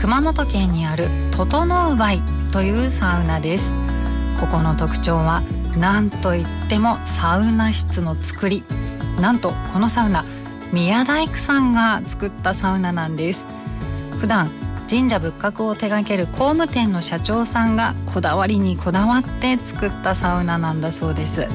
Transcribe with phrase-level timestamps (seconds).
[0.00, 3.74] 熊本県にある整うバイというサウナです。
[4.40, 5.42] ここの特徴は
[5.76, 8.62] 何といってもサウナ室の作り。
[9.20, 10.24] なんとこのサウナ
[10.72, 13.46] 宮大工さんが作ったサウナなんです。
[14.20, 14.50] 普段
[14.88, 21.48] 神社仏閣を手掛ける工務店の社長さんがこだわりにこだわって作ったサウナなんだそうです。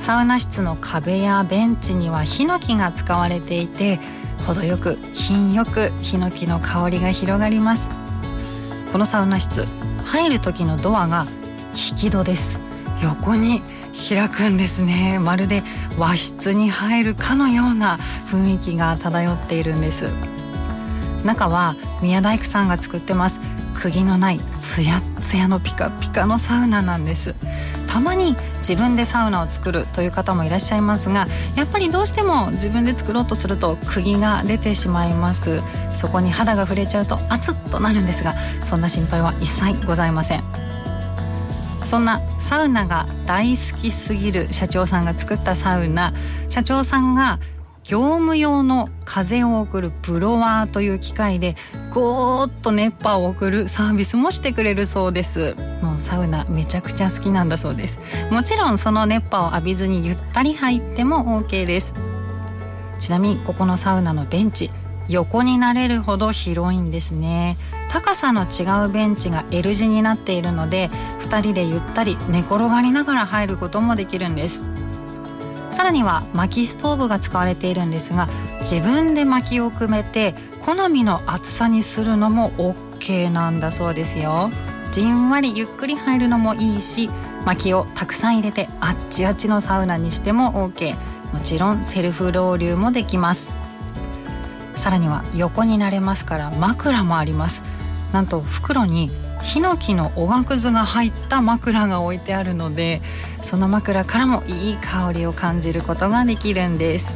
[0.00, 4.00] サウナ室の壁やベンチにはヒノキが使われていて
[4.46, 7.90] 程よく品よくヒノキの香りが広がります。
[8.92, 9.66] このサウナ室
[10.04, 11.26] 入る時のドアが
[11.72, 12.60] 引き戸です。
[13.02, 13.60] 横に
[14.08, 15.18] 開くんですね。
[15.18, 15.64] まるで
[15.98, 17.98] 和室に入るかのような
[18.30, 20.10] 雰囲気が漂っているんです。
[21.24, 23.40] 中は宮大工さんが作ってます
[23.74, 27.34] 釘のないツヤツヤのピカピカのサウナなんです。
[27.88, 28.36] たまに
[28.68, 35.62] 自分でサウナを作るという方もいらっしゃいますがやっぱりどうしても自分で作ろうとすると釘が出てしまいます。
[35.94, 40.42] そこに肌が触れちゃうと熱っとなるんですがそんな心配は一切ございません。
[41.84, 46.12] そんなサウナが大好きすぎる社長さんが作ったサウナ。
[46.48, 47.38] 社長さんが
[47.86, 51.54] 業務用の風を送るブロワーという機械で
[51.94, 55.54] ゴーッと熱波を送るサービスもしてくれるそうです。
[55.82, 58.00] もうサウナめちゃくちゃ好きなんだそうです。
[58.32, 61.94] もちろんその熱波を浴びずにゆったり入っても OK です。
[62.98, 64.72] ちなみにここのサウナのベンチ
[65.08, 67.56] 横になれるほど広いんですね。
[67.88, 70.90] 高さの違うベンチが L 字になっているので
[71.20, 74.64] 2人でゆったり寝転がりながら入ることもできるんです。
[75.72, 78.28] さらには薪ストーブが使われているんですが
[78.60, 84.50] 自分で薪をくめて好みの厚さにするのも OK なんだそうですよ。
[84.92, 87.10] じんわりゆっくり入るのもいいし
[87.44, 90.94] 薪をたくさん入れてあっちあっちのサウナにしても OK
[91.34, 93.50] もちろんセルフロウリュもできます。
[94.74, 97.62] さらには横になれますから枕もあります。
[98.12, 99.10] なんと袋に
[99.46, 103.00] ヒノキのおがくずが入った枕が置いてあるので
[103.42, 107.14] その枕からもいい香りを感じることができるんです。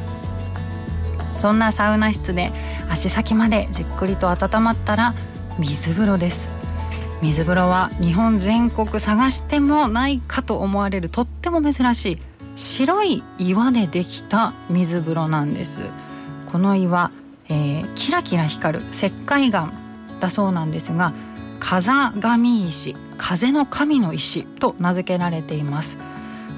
[1.37, 2.53] そんなサウナ室で
[2.89, 5.15] 足先までじっくりと温まったら
[5.59, 6.51] 水風呂です。
[7.21, 12.19] 水風呂は日本全国探してもないかと思われるとっても珍しい
[12.55, 15.83] 白い岩でできた水風呂なんです。
[16.53, 17.11] この岩、
[17.49, 19.73] えー、キラキラ光る石灰岩
[20.21, 21.13] だそうなんですが
[21.61, 25.99] 風神石風の神の石と名付けられています。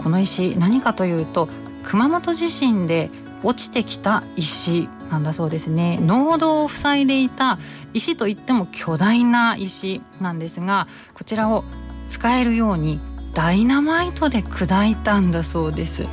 [0.02, 1.48] この石何かというと
[1.84, 3.10] 熊本地震で
[3.42, 5.98] 落ちてきた石なんだそうですね。
[6.00, 7.58] 農道を塞いでいた
[7.92, 11.64] 石といっても巨大な石なんですがこちらを
[12.08, 13.00] 使えるように
[13.34, 16.06] ダイナマイトで砕いたんだそうです。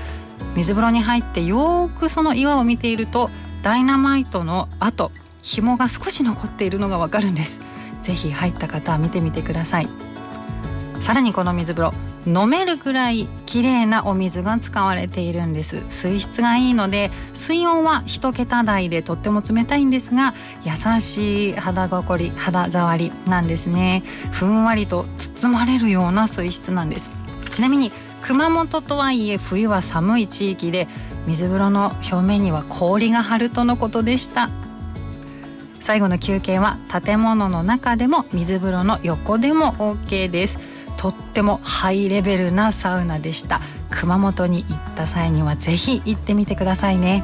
[0.55, 3.29] 水風呂に入ってよくその岩を見ていると
[3.61, 5.11] ダイナマイトの跡
[5.44, 7.69] 紐が少し残っているのがわかるんです。
[8.09, 9.88] ぜひ入った方は見てみてください。
[11.00, 11.94] さらにこの水風呂
[12.25, 15.86] 飲めるくらい綺麗なお水が使われているんです。
[15.90, 20.34] 水質がいいので水温は一桁台でとっても冷たいんですが
[20.66, 24.02] 優しい肌心り肌触りなんですね。
[24.31, 27.12] ふんわりと包まれるような水質なんです。
[27.52, 27.91] ちなみに
[28.24, 30.88] 熊本とはいえ冬は寒い地域で
[31.28, 34.50] 水風呂の表面には氷が張るとのことでした。
[35.89, 40.59] 最後の休憩は建物の中でも水風呂の横でも OK です。
[40.97, 43.59] とってもハイレベルなサウナでした。
[43.89, 47.23] 熊本に行った際にはぜひ行ってみてくださいね。